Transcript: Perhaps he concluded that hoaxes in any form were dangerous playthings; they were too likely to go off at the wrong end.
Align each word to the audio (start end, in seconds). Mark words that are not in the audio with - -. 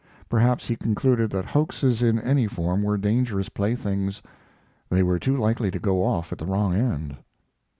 Perhaps 0.29 0.67
he 0.67 0.75
concluded 0.75 1.29
that 1.29 1.45
hoaxes 1.45 2.01
in 2.01 2.17
any 2.19 2.47
form 2.47 2.81
were 2.81 2.97
dangerous 2.97 3.49
playthings; 3.49 4.19
they 4.89 5.03
were 5.03 5.19
too 5.19 5.37
likely 5.37 5.69
to 5.69 5.77
go 5.77 6.03
off 6.03 6.31
at 6.31 6.39
the 6.39 6.45
wrong 6.47 6.73
end. 6.73 7.15